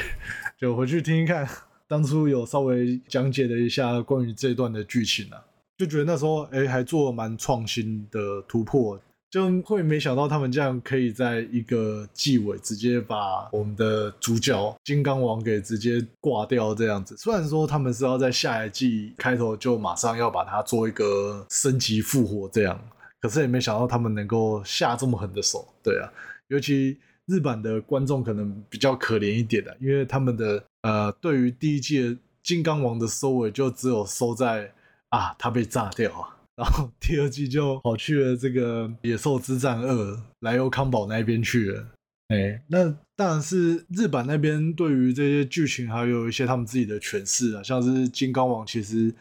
[0.57, 1.45] 就回去听一看。
[1.87, 5.43] 当初有稍微讲解了一下关于这段的剧情啊，
[5.77, 17.15] 就觉得那时候哎还做蛮创新的突破，就会没想到他们这样可以在一个季尾直接把我们的主角金刚王给直接挂掉这样子。
[17.17, 22.79] 虽然说他们是要在下一季开头就马上要把它做一个升级复活这样，
[23.21, 25.67] 可是也没想到他们能够下这么狠的手。
[25.83, 26.11] 对啊，
[26.47, 30.63] 尤其日版的观众可能比较可怜一点的，因为他们的。
[30.85, 34.71] 呃，对于第一季金刚王的收尾，就只有收在
[35.09, 41.87] 啊，他被炸掉啊， 然后第二季就跑去了这个野兽之战二莱欧康堡那边去了。
[42.27, 49.13] 哎，那当然是日版那边对于这些剧情还有一些他们自己的诠释啊，像是金刚王其实。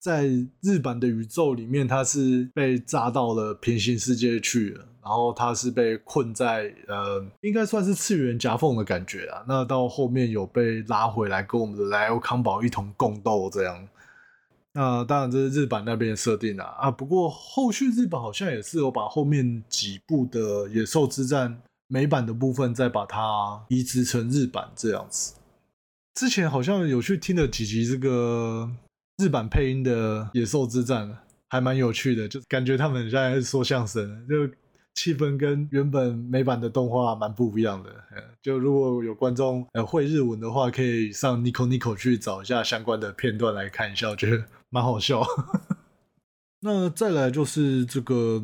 [0.00, 0.30] 在
[0.62, 9.44] 日版的宇宙里面，他是被炸到了平行世界去了，然后他是被困在呃，应该算是次元夹缝的感觉啊。
[9.46, 13.86] 那到后面有被拉回来，跟我们的莱欧康宝一同共斗这样。
[14.72, 16.90] 那当然这是日版那边的设定啊啊。
[16.90, 25.34] 不过后续日本好像也是有把后面几部的野兽之战美版的部分再把它移植成日版这样子。
[26.14, 28.70] 之前好像有去听了几集这个。
[29.20, 31.08] 日版配音的《野兽之战》
[31.48, 34.48] 还蛮有趣的，就感觉他们现在说相声，就
[34.94, 37.90] 气氛跟原本美版的动画蛮不一样的。
[38.42, 45.22] 就如果有观众呃会日文的话，可以上 Nico Nico 去找一下相关的片段来看一下，我觉得蛮好笑。
[46.62, 48.42] 那再来就是这个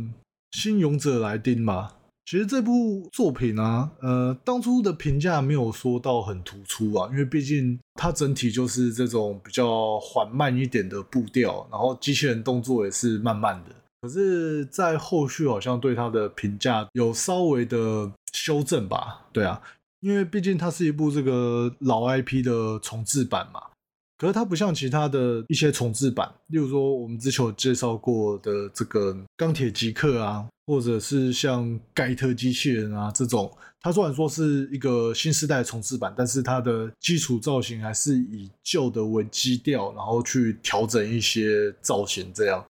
[0.52, 1.92] 新勇者莱丁嘛。
[2.26, 13.70] 其实这部作品啊，呃，当初的评价没有说到很突出啊，因为毕竟它整体就是这种比较缓慢一点的步调，然后机器人动作也是慢慢的。
[14.02, 19.24] 可是，在后续好像对它的评价有稍微的修正吧？
[19.32, 19.62] 对啊，
[20.00, 23.60] 因为毕竟它是一部这个老 IP 的重制版嘛。
[24.18, 33.50] 可是它不像其他的一些重制版，例如说我们之前有介绍过的这个钢铁极客啊，或者是像盖特机器人啊这种，
[33.80, 42.64] 它虽然说是一个新世代重制版，但是它的基础造型还是以旧的为基调，然后去调整一些造型，这样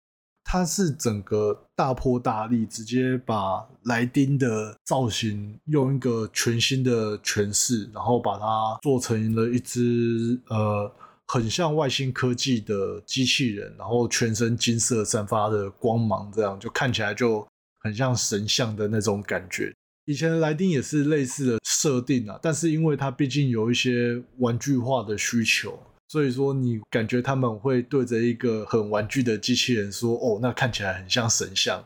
[0.43, 10.91] 它是整个大破大立，直接把莱丁的造型用一个全新的诠释，然后把它做成了一只呃。
[11.25, 17.47] 很像外星科技的机器人，然后全身金色，散发的光芒，这样就看起来就
[17.83, 19.73] 很像神像的那种感觉。
[20.05, 31.83] 以前的莱丁也是类似的设定啊，但是因为它毕竟有一些玩具化的需求，所以说你感觉他们会对着一个很玩具的机器人说：“哦，那看起来很像神像。”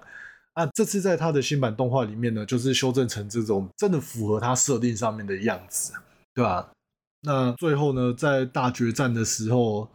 [0.53, 5.93] 啊，这次在他的新版动画里面呢，就是修正成这种真的符合他设定上面的样子，
[6.33, 6.71] 对吧？
[7.21, 9.87] 那最后呢，在大决战的时候，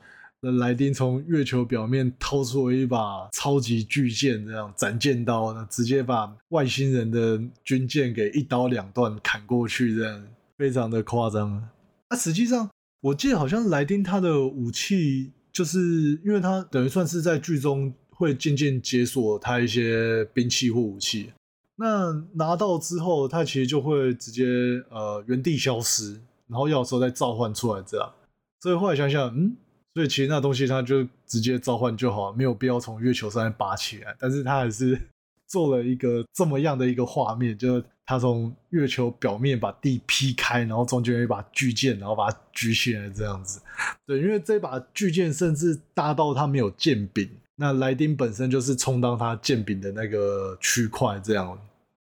[0.45, 10.27] 那莱丁从月球表面掏出了一把超级巨剑，这样斩剑刀呢，直接把外星人的军舰给一刀两断砍过去，这样
[10.59, 11.69] 非常的夸张。
[12.09, 12.69] 啊，实际上
[13.01, 21.31] 我记得好像莱丁他的武器，就是因为他等于算是在剧中会渐渐解锁他一些兵器或武器。
[21.77, 24.45] 那拿到之后，他其实就会直接
[24.91, 28.13] 呃原地消失，然后要的时候再召唤出来这样。
[28.61, 29.57] 所以后来想想，嗯，
[29.95, 34.15] 所以其实那东西他就直接召唤就好，没有必要从月球上面拔起来。
[34.19, 34.99] 但是他还是
[35.47, 43.61] 做了一个这么样的一个画面，就是他从月球表面把地劈开，然后中间有一把巨剑，然后把它举起来这样子。
[44.07, 47.29] 对，因为这把巨剑甚至大到它没有剑柄。
[47.57, 51.57] 那莱丁本身就是充当它剑柄的那个区块，这样，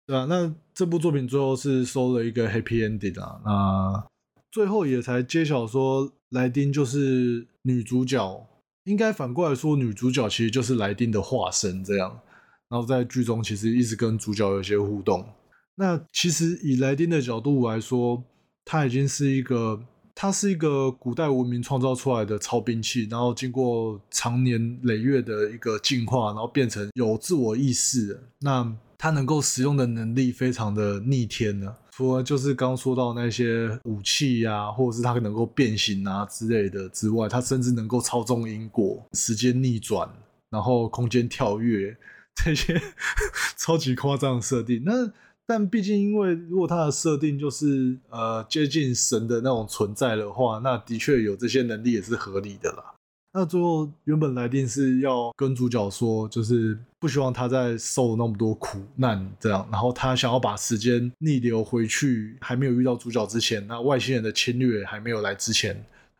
[0.04, 0.26] 对吧？
[0.28, 4.04] 那这部作品最后是收了一个 happy ending 啊，那
[4.50, 8.46] 最后也才揭晓说莱丁就是女主角，
[8.84, 12.20] 应该反过来说，女主角其实就是莱丁的化身，这样。
[12.68, 15.26] 然后在剧中其实一直跟主角有些互动。
[15.74, 18.22] 那其实以莱丁的角度来说，
[18.64, 19.80] 他已经是一个。
[20.20, 28.20] 他是一个古代文明创造出来的超兵器，然后经过长年累月的一个进化，然后变成有自我意识。
[28.40, 40.08] 那他能够使用的能力非常的逆天呢、除了就是刚说到那些武器呀、或者是它能够变形啊之类的之外，它甚至能够操纵因果、时间逆转，
[40.48, 41.96] 然后空间跳跃
[42.36, 42.80] 这些
[43.58, 44.80] 超级夸张的设定。
[44.84, 45.12] 那
[45.44, 52.94] 但毕竟，因为如果它的设定就是呃接近神的那种存在的话，那的确有这些能力也是合理的啦。
[53.32, 65.74] 那最后原本来定是要跟主角说，就是不希望他再受那么多苦难这样，然后他想要把时间逆流回去，还没有遇到主角之前，那外星人的侵略还没有来之前，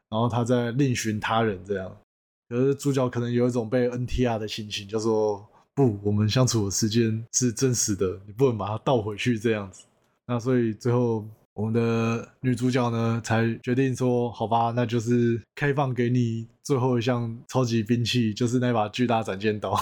[0.09, 1.91] 然后他在另寻他人这样。
[2.49, 5.47] 可是主角可能有一种被 NTR 的心情，就说。
[5.75, 9.85] 不，我们相处的时间是真实的，你不能把它倒回去这样子。
[10.27, 11.25] 那所以最后
[11.59, 19.77] 我们的女主角呢，才决定说，好吧，那就是开放给你最后一项超级兵器，就是那把巨大斩剑刀，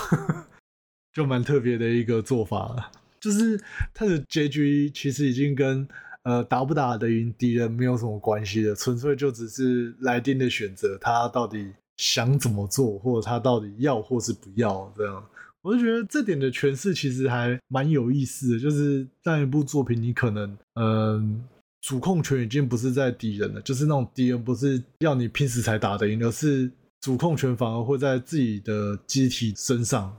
[1.13, 2.91] 就蛮特别的一个做法了。
[3.21, 3.61] 就是
[3.93, 5.87] 它的结局其实已经跟
[6.23, 15.23] 呃打不打得赢敌人没有什么关系了，纯粹就只是来电的选择，他到底想怎么做，或者他到底要或是不要这样。
[15.61, 21.45] 我就觉得这点的诠释其实还蛮有意思的，就是在一部作品，你可能，嗯、
[21.87, 26.69] 主控权已经不是在敌人了，就是那种敌人不是要你拼死才打得赢，而是
[27.01, 30.19] 主控权反而会在自己的机体身上。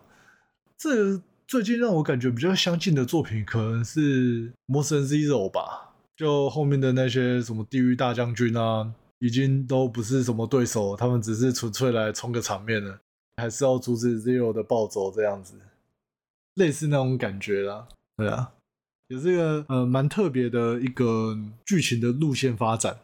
[0.77, 12.97] 这最近让我感觉比较相近的作品，可能是《魔神 Zero》吧，就后面的那些什么地狱大将军啊，已经都不是什么对手，他们只是纯粹来充个场面了。
[13.35, 15.55] 还是要阻止 Zero 的暴走，这样子，
[16.55, 17.89] 类似那种感觉啦。
[18.15, 18.53] 对啊，
[19.07, 22.99] 也是一个呃蛮特别的一个剧情的路线发展。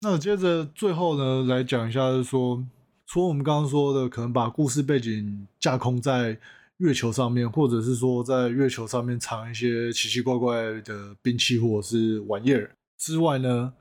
[0.00, 2.64] 那接着最后呢，来讲一下，就是说，
[3.06, 6.38] 除了我们刚刚说的，可能把故事背景架空在
[6.76, 13.72] 月球上面，或者是说在月球上面藏一些奇奇怪怪的兵器或者是玩意儿之外呢，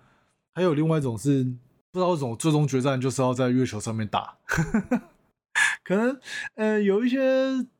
[0.56, 1.44] 还有另外一种是
[1.92, 4.38] 不知道为什么最终决战就是要在月球上面打。
[5.84, 6.20] 可能，
[6.56, 7.20] 呃，有一些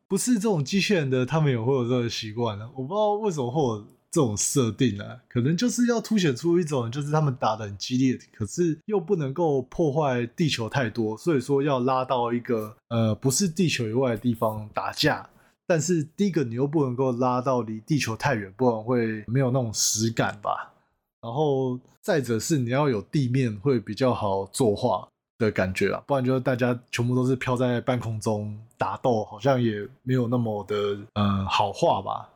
[0.08, 2.70] 不是这种机器人的，他们也会有这个习惯呢。
[2.76, 15.30] 我不知道为什么会有这种设定啊，可能就是要凸显出一种，就是他们打得很激烈，可是又不能够破坏地球太多，所以说要拉到一个呃不是地球以外的地方打架。
[15.70, 20.74] 但是第一个你又不能够拉到离地球太远，不然会没有那种实感吧。
[21.22, 25.06] 然后再者是你要有地面会比较好作画。
[25.38, 32.30] 的感觉啊，不然就是大家全部都是飘在半空中打斗，好像也没有那么的嗯好话吧，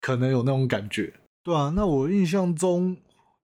[0.00, 2.96] 可能有那种感觉，对啊，那我印象中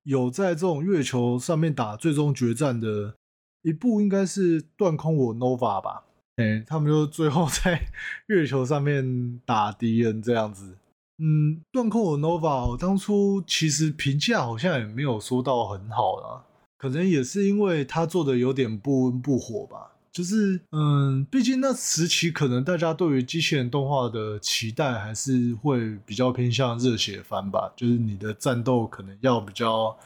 [0.05, 3.15] 有在这种月球上面打最终决战的
[3.63, 6.05] 一部，应该是断空我 Nova 吧？
[6.37, 7.81] 哎、欸，他们就最后在
[8.29, 10.77] 月球上面打敌人这样子。
[11.19, 16.45] 嗯，断空我 Nova 我当初其实评价好像也没有说到很好啦。
[16.83, 29.97] 可能也是因为他做的有点不温不火吧，就是嗯，毕竟那时期可能大家对于机器人动画的期待还是会比较偏向热血番吧，就是你的战斗可能要比较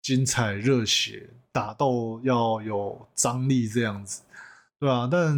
[0.00, 4.22] 精彩热血，打斗要有张力这样子，
[4.80, 5.36] 对啊，但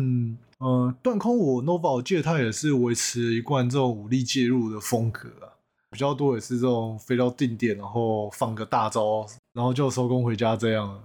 [0.61, 5.58] 嗯，断空我 Nova 我记得他也是维持一贯这种武力介入的风格啊，
[5.91, 9.26] 比较多也是这种飞到定点然后放个大招。
[9.55, 11.03] 然后就收工回家这样。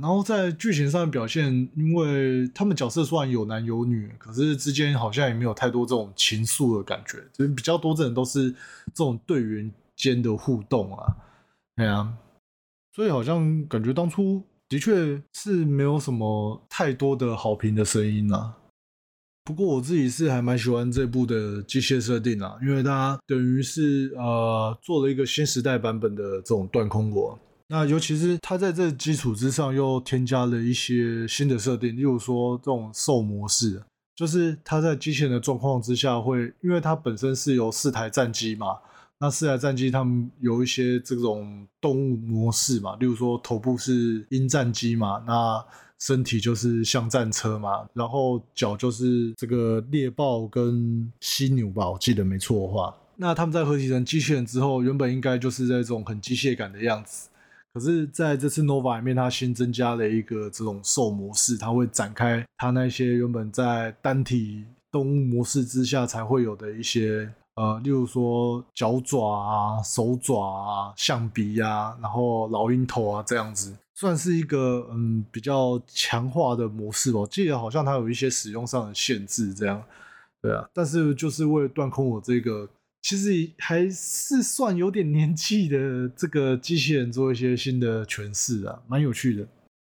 [0.00, 11.16] 然后在剧情上的表现，因为他们角色虽然有男有女，可是之间好像也没有太多这种情愫的感觉，就是比较多的都是这种队员间的互动啊，
[11.76, 12.12] 对啊，
[12.94, 18.54] 所以好像感觉当初的确是没有什么太多的好评的声音啊。
[19.46, 27.38] 不过我自己是还蛮喜欢这部的机械设定啊，因为它等于是呃做了一个新时代版本的这种断空我。
[27.68, 33.80] 那尤其是它在这基础之上又添加了一些新的设定，例如说这种兽模式，
[34.16, 38.66] 就是它在机器人的状况之下会，因为它本身是有四台战机嘛，
[39.20, 45.64] 那四台战机它们有一些这种动物模式嘛，例如说头部是鹰战机嘛，那
[46.00, 57.28] 身体就是像战车嘛，然后脚就是这个猎豹跟犀牛吧，我记得没错的话，那他们在合体成机器人之后，原本应该就是这种很机械感的样子。
[57.72, 77.18] 可是在这次 Nova 里面，它新增加了一个这种兽模式，它会展开它那些原本在单体动物模式之下才会有的一些呃，例如说脚爪啊、手爪啊、象鼻啊，然后老鹰头啊这样子，算是一个嗯比较强化的模式吧。
[77.18, 79.82] 我记得好像它有一些使用上的限制，这样
[80.40, 80.70] 对啊。
[80.72, 82.68] 但是就是为了断空我这个。
[83.02, 89.46] 其实还是算有点年纪的这个机器人做一些新的诠释啊，蛮有趣的。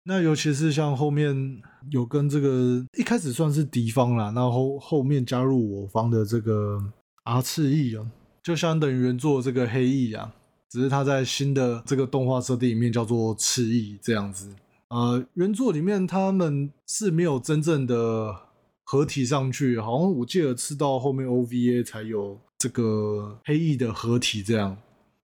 [0.05, 6.81] 那尤其是像后面有跟这个一开始算是敌方啦，然后后面加入我方的这个
[7.25, 8.07] R 次翼啊，
[8.45, 10.33] 就相等于原作这个黑翼啊，
[10.71, 14.49] 只是他在新的这个动画设定里面叫做赤翼这样子。
[14.89, 18.35] 呃，原作里面他们是没有真正的
[18.85, 22.39] 合体上去，好像我记得吃到后面 OVA 才有。
[22.61, 24.77] 这个黑翼的合体这样，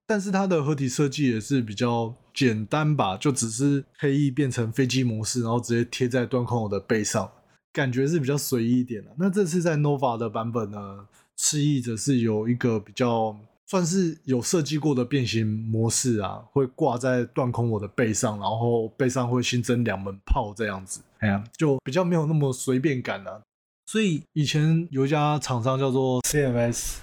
[0.06, 7.30] 但是它的合体设计也是比较简单吧，就只是黑翼变成飞机模式，然后直接贴在端空我的背上，
[7.74, 9.10] 感觉是比较随意一点的。
[9.18, 13.36] 那这次在 Nova 的版本呢，赤翼则是有一个比较
[13.66, 23.42] 算是有设计过的变形模式啊，会挂在断空我的背上，然后背上会新增两门炮这样子，哎呀，就比较没有那么随便感了。
[23.86, 26.98] 所以以前有一家厂商叫做 CMS。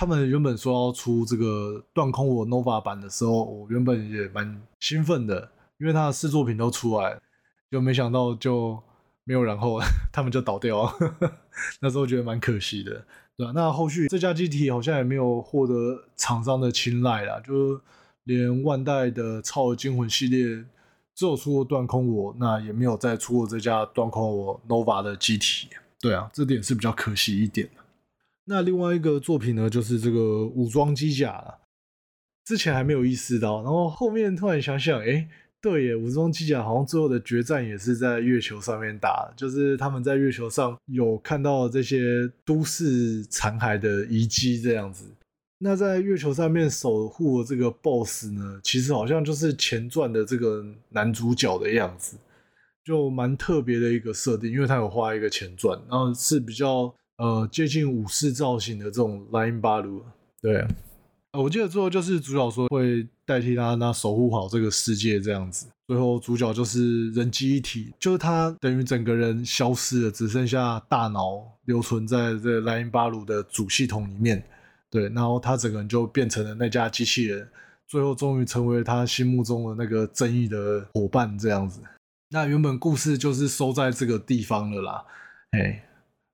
[0.00, 7.18] 他们原本说要出这个断空我 Nova 版的时候，我原本也蛮兴奋的，因为他的试作品都出来，
[7.68, 8.80] 就没想到就
[9.24, 9.80] 没有然后，
[10.12, 10.92] 他们就倒掉了。
[11.82, 13.04] 那时候觉得蛮可惜的，
[13.38, 13.52] 对吧？
[13.54, 17.80] 那后续这家机体好像也没有获得厂商的青睐啦，就
[18.24, 20.64] 连万代的超合金魂系列
[21.14, 25.68] 只有出过断空我，那也没有再出过这家断空我 Nova 的机体，
[26.00, 27.70] 对啊，这点是比较可惜一点。
[28.44, 31.58] 那另外一个作品呢，就是这个武装机甲了。
[32.44, 35.28] 之前还没有意识到，然后后面突然想想，哎，
[35.60, 45.04] 对耶，武装机甲好像最后的决战也是在月球上面打，就是他们在月球上有看到这些都市残骸的遗迹这样子。
[45.58, 52.16] 那在月球上面守护的这个 BOSS 呢，其实好像就是前传的这个男主角的样子，
[52.84, 56.94] 就蛮特别的一个设定，因为他有画一个前传，然后是比较。
[57.18, 60.04] 呃，接近武士造型的这种莱茵巴鲁，
[60.40, 60.64] 对、
[61.32, 65.66] 呃我记得最后就是主角说会代替他，那守护好这个世界这样子。
[65.86, 74.42] 最后主角就是人机一体，就是他等于整个人消失了，只剩下大脑留存在这莱茵巴鲁的主系统里面。
[74.90, 77.46] 对，然后他整个人就变成了那架机器人，
[77.86, 81.80] 最后终于成为他心目中的那个正义的伙伴这样子。
[82.30, 85.04] 那原本故事就是收在这个地方了啦，
[85.50, 85.84] 哎。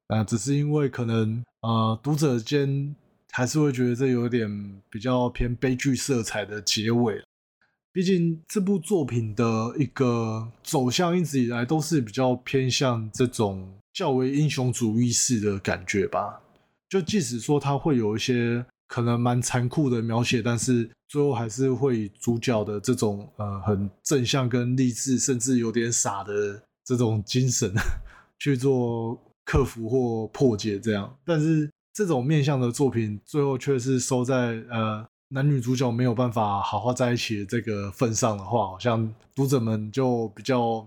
[0.09, 2.95] 啊，只是因为可能呃，读者间
[3.37, 4.49] 还是会觉得这有点
[4.89, 7.21] 比较偏悲剧色彩的结尾。
[7.93, 16.41] 毕竟这部作品的一个走向一直以来都是比较偏向这种较为英雄主义式的感觉吧。
[16.89, 27.75] 就即使说它会有一些可能蛮残酷的描写，但是最后还是会以主角的这种呃很正向跟励志，甚至有点傻的这种精神
[28.39, 29.21] 去做。
[29.47, 40.85] 克服或破解这样，但是这种面向的作品最后却是收在呃男女主角没有办法好好在一起的这个份上的话，好像读者们就比较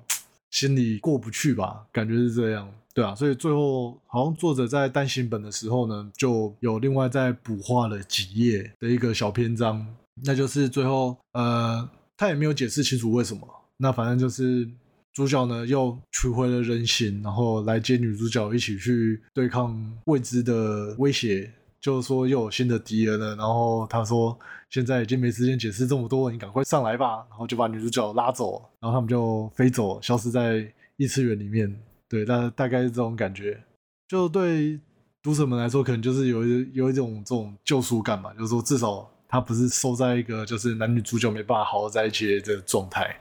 [0.52, 9.88] 心里过不去吧，感觉是这样，对啊，所以最后好像作者在单行本的时候呢，就有另外再补画了几页的一个小篇章，
[10.26, 13.48] 那就是最后呃他也没有解释清楚为什么，
[13.78, 14.70] 那反正就是。
[15.18, 21.52] 主角呢又取回了人形，然后来接女主角一起去对抗未知的威胁，
[21.82, 24.38] 就是说又有新的敌人了，然后他说
[24.70, 31.76] 现在已经没时间解释这么多，你赶快上来吧，然后就把女主角拉走，然后他们就飞走，消失在异次元里面。
[32.08, 33.60] 对，大大概是这种感觉，
[34.08, 34.80] 就对
[35.24, 43.20] 读者们来说，可能就是有一有一种这种救赎感嘛，就是说至少他不是收在一个就是男女主角没办法好好在一起的状态，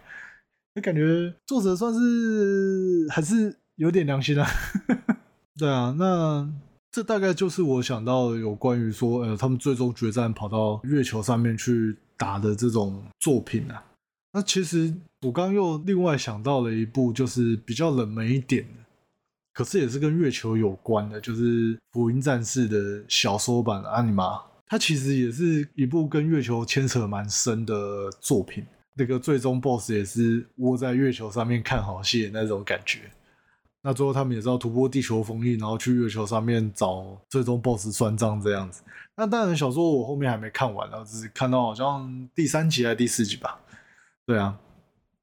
[0.77, 4.47] 那感觉作者算是还是有点良心啊。
[5.57, 6.47] 对啊，那
[6.93, 13.83] 这大概就是我想到有关于说，呃，他们最终决战跑到月球上面去打的这种作品啊。
[14.35, 18.85] 那其实我刚又另外想到了一部，就是比较冷门一点的，
[19.55, 24.43] 可是也是跟月球有关的，就是《福音战士》的小说版的 Anima。
[24.67, 28.67] 它其实也是一部跟月球牵扯蛮深的作品。
[28.99, 33.01] 那个最终 BOSS 也是窝在月球上面看好戏那种感觉。
[33.83, 38.83] 那最后他们也是要突破地球封印，然后去月球上面找最终 BOSS 算账这样子。
[39.15, 43.61] 那当然，小说我后面还没看完，然后只是看到好像第三集还是第四集吧。
[44.27, 44.59] 对啊，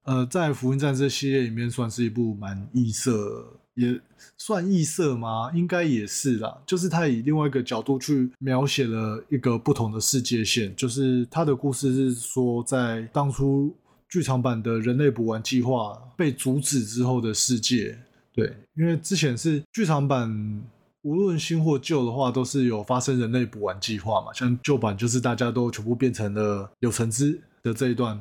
[0.03, 3.99] 呃，在《福音战士》系列里面，算是一部蛮异色，也
[4.37, 5.51] 算异色吗？
[5.53, 6.61] 应该也是啦。
[6.65, 13.75] 就是他以另外一个角度去描写了一个不同的世界线，就是他的故事是说，在当初
[14.07, 17.97] 剧场版的人类补完计划被阻止之后的世界。
[18.33, 20.63] 对，因为之前是剧场版，
[21.01, 24.33] 无论新或旧的话，都是有发生人类补完计划嘛。
[24.33, 28.19] 像旧版就是大家都全部变成了柳橙汁的这一段，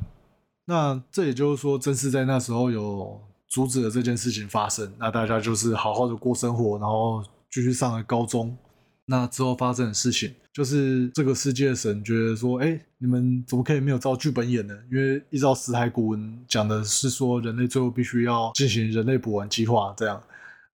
[0.67, 3.21] 那这也就是说，正是在那时候有
[3.53, 4.91] 阻止了这件事情发生。
[4.99, 8.57] 那大家就是好好的过生活，然后继续上了高中。
[9.05, 14.75] 那之后发生的事情，就是这个世界的神觉得说，哎，你们怎么可以没有照剧本演呢？
[14.91, 20.23] 因为依照死海古文讲的是说，人类最后必须要进行人类补完计划，这样，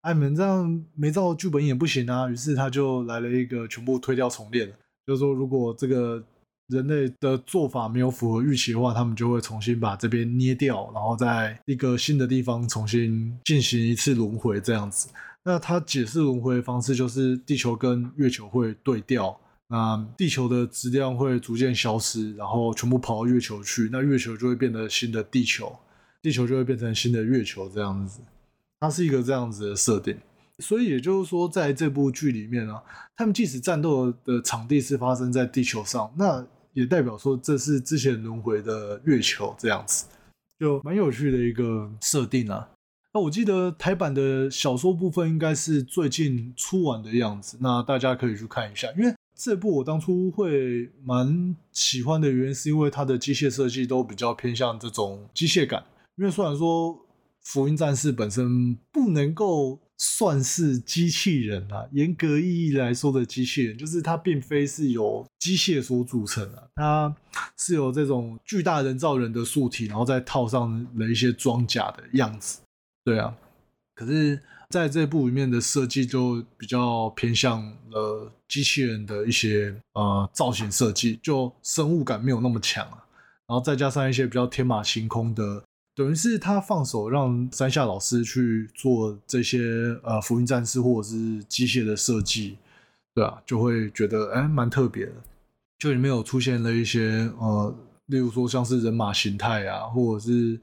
[0.03, 2.29] 哎，你们这样没照剧本演不行啊。
[2.29, 4.71] 于是他就来了一个全部推掉重练，
[5.07, 6.23] 就是说，如果这个
[6.69, 15.09] 人类的做法没有符合预期的话，他们就会重新把这边捏掉，然后在一个新的地方重新进行一次轮回，这样子。
[15.45, 19.39] 那他解释轮回的方式就是地球跟月球会对调，
[19.69, 25.75] 那地球的质量会逐渐消失，然后全部跑到月球去，那月球就会变得新的地球，
[26.21, 28.21] 地球就会变成新的月球这样子。
[28.81, 30.17] 它是一个这样子的设定，
[30.59, 32.83] 所以也就是说，在这部剧里面啊，
[33.17, 40.07] 他们即使战斗的场地是发生在地球上，那也代表说这是之前轮回的月球这样子，
[40.59, 42.71] 就蛮有趣的一个设定啊。
[43.15, 48.87] 那我记得台版的小说部分应该是最近出完的样子，那大家可以去看一下。
[48.99, 55.83] 因为这部我当初会蛮喜欢的原因，是因为它的机械设计都比较偏向这种机械感。
[56.17, 56.95] 因为虽然说
[57.41, 67.17] 《福音战士》本身不能够算是机器人啊，严格意义来说的机器人，就是它并非是由机械所组成啊，它
[67.57, 72.61] 是由这种巨大人造人的素体，然后再套上了一些装甲的样子。
[73.05, 73.35] 对啊，
[73.95, 74.41] 可是
[74.71, 83.05] 在这部里面的设计就比较偏向了机器人的一些呃造型设计，就生物感没有那么强啊。
[83.49, 85.65] 然后再加上一些比较天马行空的，
[85.99, 89.59] 等于是他放手让山下老师去做这些
[90.05, 92.57] 呃福音战士或者是机械的设计，
[93.17, 95.13] 对啊，就会觉得哎蛮特别的。
[95.81, 97.75] 就里面有出现了一些呃，
[98.07, 100.61] 例如说像是人马形态啊，或者是。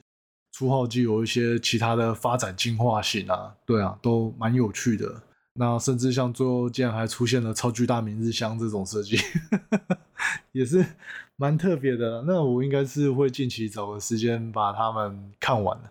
[0.58, 5.22] 初号机有一些其他的发展进化型啊，对啊，都蛮有趣的。
[5.58, 9.18] 那甚至像最后竟然还出现了超巨大明日香这种设计，
[10.52, 10.86] 也是
[11.38, 12.24] 蛮特别的。
[12.28, 15.90] 那我应该是会近期找个时间把他们看完的。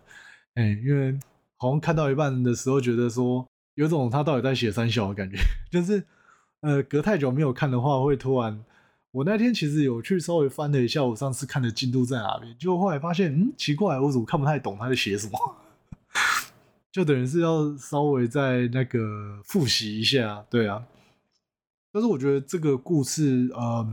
[0.53, 1.17] 哎、因为
[1.57, 5.37] 好像看到一半的时候，觉得说有种他到底在写三小的感觉，
[5.71, 6.03] 就是
[6.61, 8.63] 呃隔太久没有看的话，会突然。
[9.11, 15.39] 我那天其实有去稍微翻了一下，我上次看的进度在哪边，就后来发现，嗯，奇怪，我怎么看不太懂他在写什么？
[16.95, 20.81] 就等于是要稍微再那个复习一下，对啊。
[21.91, 23.85] 但是我觉得这个故事，呃，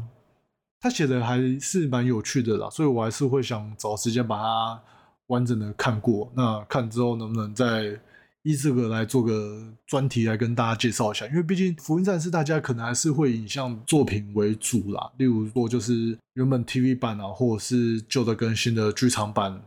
[0.78, 4.80] 他写的还是蛮有趣的啦，所以我还是会想找时间把它
[5.26, 6.32] 完整的看过。
[6.36, 7.98] 那看之后能不能再。
[8.44, 19.62] 以这个来做个专题来跟大家介绍一下，因为毕竟《福音战士》大家可能还是会以像作品为主啦，例如说就是原本 TV 版啊，或者是旧的更新的剧场版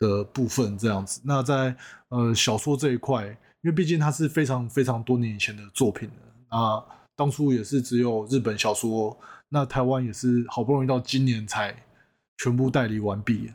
[0.00, 1.20] 的部分这样子。
[1.24, 1.76] 那在
[2.08, 3.24] 呃小说这一块，
[3.62, 6.14] 因为毕竟它是非常非常多年以前的作品了，
[6.50, 6.84] 那
[7.14, 9.16] 当初也是只有日本小说，
[9.48, 11.72] 那台湾也是好不容易到今年才
[12.38, 13.52] 全部代理完毕，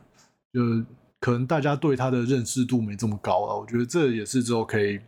[0.54, 0.86] 就。
[1.18, 5.00] 可能大家对它的认识度没这么高了，我觉得这也是之后可以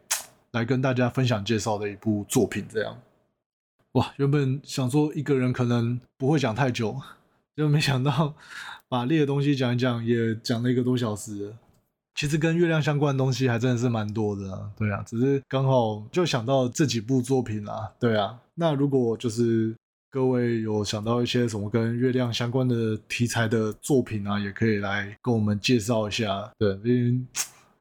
[0.52, 2.66] 来跟大家分享介绍的一部作品。
[2.68, 2.98] 这样，
[3.92, 6.98] 哇，原本想说一个人可能不会讲太久，
[7.58, 8.36] 就没想到
[8.88, 11.52] 把猎的东西讲一讲，也讲了一个多小时。
[12.14, 18.38] 其实跟月亮相关的东西还真的是蛮多的啊，对啊，只是刚好就想到这几部作品啦，对啊。
[18.54, 19.74] 那如果就是
[20.08, 26.48] 各位有想到一些什么跟月亮相关的题材的作品啊，也可以来跟我们介绍一下。
[26.58, 27.20] 对，因为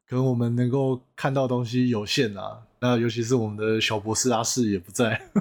[0.08, 5.20] 可能我们能够看到东西有限啊，那尤其是我们的小博士阿四也不在。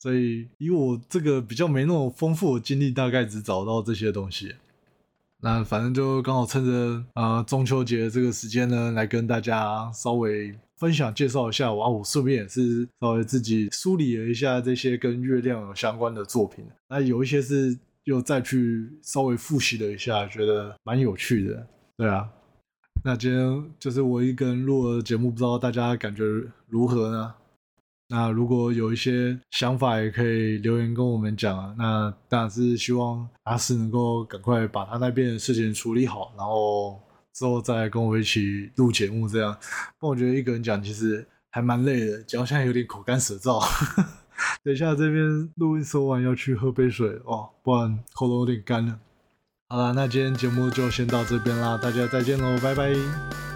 [0.00, 4.54] 所以，以我这个比较没那么丰富的经历，大概只找到这些东西。
[5.42, 11.72] 那反正就刚好趁着呃中秋节这个时间呢，来跟大家稍微分享介绍一下。
[11.72, 16.64] 哇，我顺便也是稍微自己梳理了一下这些跟月亮有相关的作品。
[16.88, 21.66] 那有一些是又再去稍微复习了一下，觉得蛮有趣的。
[21.98, 22.26] 对啊，
[23.04, 26.22] 那今天就是我一个人录的节目，不知道大家感觉
[26.68, 27.34] 如何呢？
[28.10, 31.72] 那如果有一些想法，也可以留言跟我们讲啊。
[31.78, 37.00] 那当然是希望阿士能够赶快把他那边的事情处理好，然后
[37.32, 39.56] 之后再跟我一起录节目这样。
[39.98, 43.64] 不过我觉得一个人讲其实还蛮累的，讲现在有点口干舌燥。
[44.64, 48.98] 等一下这边录音说完要去喝杯水哦，不然喉咙有点干了。
[49.68, 53.49] 好了，那今天节目就先到这边啦，大家再见喽，拜拜。